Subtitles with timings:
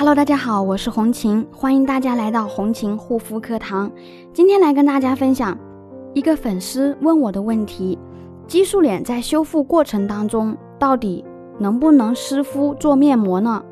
[0.00, 3.92] Hello，大家好，我是红琴，欢迎大家来到红琴护肤课堂。
[4.32, 5.54] 今天来跟大家分享
[6.14, 7.98] 一个粉丝问我的问题：
[8.46, 11.22] 激素脸在修复过程当中，到底
[11.58, 13.62] 能不能湿敷做面膜呢？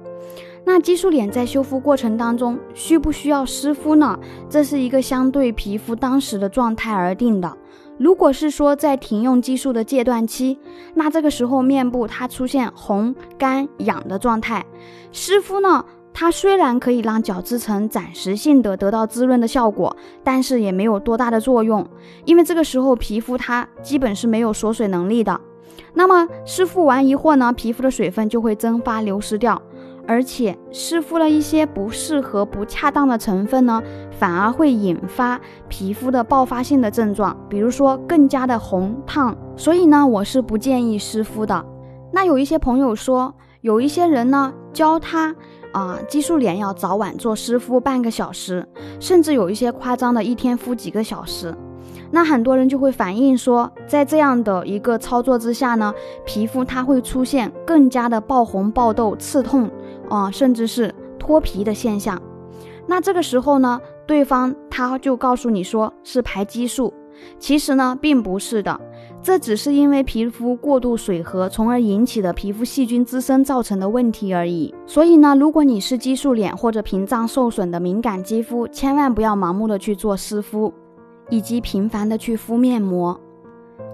[0.67, 4.19] 那激素脸在修复过程当中需不需要湿敷呢？
[4.51, 7.57] 这是一个相对皮肤当时的状态而定的。
[7.97, 10.59] 如果是说在停用激素的戒断期，
[10.93, 14.67] 那这个时候面部它出现红、干、痒的状态，
[15.11, 15.83] 湿敷呢？
[16.21, 21.87] 它虽然可以让角质层暂时性的得到滋润的效果，但是也没有多大的作用，
[22.25, 25.41] 因为这个时候皮肤它基本是没有锁水能力的。
[25.95, 29.63] 那么湿敷完一会儿呢，皮肤的水分就会蒸发流失掉，
[30.09, 33.81] 而且湿敷了一些不适合、不恰当的成分呢，
[34.19, 39.37] 反而会引发皮肤的爆发性的症状，比如说更加的红烫。
[39.55, 41.65] 所以呢，我是不建议湿敷的。
[42.13, 45.33] 那有一些朋友说，有一些人呢教他。
[45.79, 48.67] 啊，激素脸要早晚做湿敷半个小时，
[48.99, 51.55] 甚至有一些夸张的一天敷几个小时。
[52.11, 55.95] 那很多人就会反映说，在这样的一个操作之下呢，
[56.25, 59.71] 皮肤它会出现更加的爆红、爆痘、刺痛
[60.09, 62.21] 啊，甚至是脱皮的现象。
[62.89, 66.93] 那这个时候呢，对方他就告诉你说是排激素，
[67.39, 68.81] 其实呢并不是的。
[69.21, 74.75] 这只是因为皮肤过度水合，从而引起的皮肤细菌滋生造成的问题而已。
[74.87, 80.73] 所以呢，如果你是激素脸或者屏障受损的敏感肌肤，千万不要盲目的去做湿敷，
[81.29, 83.21] 以及频繁的去敷面膜。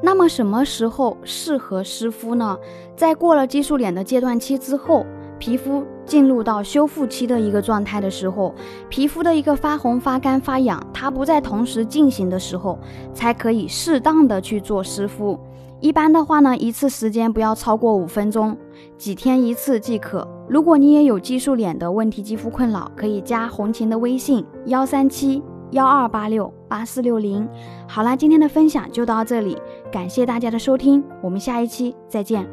[0.02, 2.56] 那么什么时候适合湿敷呢？
[2.94, 5.04] 在过了激素脸的阶段期之后。
[5.38, 8.54] 皮肤进入到修复期的一个状态的时候，
[8.88, 12.78] 皮肤的一个发红、发干、发痒，它不在同时进行的时候，
[13.12, 15.38] 才可以适当的去做湿敷。
[15.80, 18.56] 一般的话呢，一次时间不要超过五分钟，
[18.96, 20.26] 几天一次即可。
[20.48, 27.46] 如果你也有激素脸的问题、肌肤困扰，可以加红琴的微信：幺三七幺二八六八四六零。
[27.86, 29.58] 好啦，今天的分享就到这里，
[29.92, 32.42] 感谢大家的收听，我们下一期再见。